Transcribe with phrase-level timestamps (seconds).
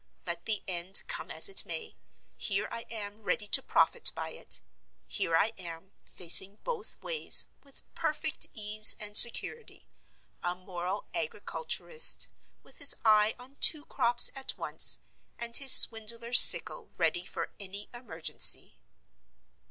[0.25, 1.95] Let the end come as it may,
[2.35, 4.59] here I am ready to profit by it:
[5.05, 12.29] here I am, facing both ways, with perfect ease and security—a moral agriculturist,
[12.63, 15.01] with his eye on two crops at once,
[15.37, 18.79] and his swindler's sickle ready for any emergency.